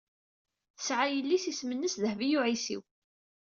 [0.77, 2.81] Tesɛa yelli-s isem-nnes Dehbiya u Ɛisiw.